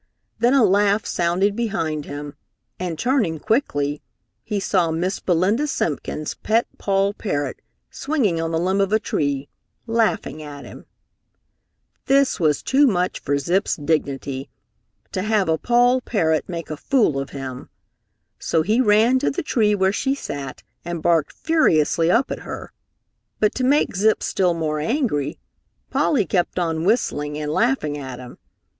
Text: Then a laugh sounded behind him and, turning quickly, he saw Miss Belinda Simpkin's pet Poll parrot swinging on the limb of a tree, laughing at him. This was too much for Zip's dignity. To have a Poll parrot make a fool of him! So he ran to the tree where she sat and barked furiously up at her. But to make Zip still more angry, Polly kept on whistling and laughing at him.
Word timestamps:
Then 0.39 0.55
a 0.55 0.63
laugh 0.63 1.05
sounded 1.05 1.55
behind 1.55 2.05
him 2.05 2.33
and, 2.79 2.97
turning 2.97 3.37
quickly, 3.37 4.01
he 4.43 4.59
saw 4.59 4.89
Miss 4.89 5.19
Belinda 5.19 5.67
Simpkin's 5.67 6.33
pet 6.33 6.65
Poll 6.79 7.13
parrot 7.13 7.61
swinging 7.91 8.41
on 8.41 8.49
the 8.49 8.57
limb 8.57 8.81
of 8.81 8.91
a 8.91 8.99
tree, 8.99 9.47
laughing 9.85 10.41
at 10.41 10.65
him. 10.65 10.87
This 12.07 12.39
was 12.39 12.63
too 12.63 12.87
much 12.87 13.19
for 13.19 13.37
Zip's 13.37 13.75
dignity. 13.75 14.49
To 15.11 15.21
have 15.21 15.47
a 15.47 15.59
Poll 15.59 16.01
parrot 16.01 16.49
make 16.49 16.71
a 16.71 16.77
fool 16.77 17.19
of 17.19 17.29
him! 17.29 17.69
So 18.39 18.63
he 18.63 18.81
ran 18.81 19.19
to 19.19 19.29
the 19.29 19.43
tree 19.43 19.75
where 19.75 19.93
she 19.93 20.15
sat 20.15 20.63
and 20.83 21.03
barked 21.03 21.31
furiously 21.31 22.09
up 22.09 22.31
at 22.31 22.39
her. 22.39 22.73
But 23.39 23.53
to 23.53 23.63
make 23.63 23.95
Zip 23.95 24.23
still 24.23 24.55
more 24.55 24.79
angry, 24.79 25.37
Polly 25.91 26.25
kept 26.25 26.57
on 26.57 26.85
whistling 26.85 27.37
and 27.37 27.51
laughing 27.51 27.99
at 27.99 28.17
him. 28.17 28.39